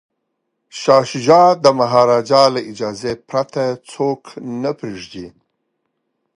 شاه 0.79 1.03
شجاع 1.11 1.49
د 1.63 1.65
مهاراجا 1.79 2.43
له 2.55 2.61
اجازې 2.71 3.13
پرته 3.29 3.63
څوک 3.91 4.21
نه 4.61 4.71
پریږدي. 4.79 5.27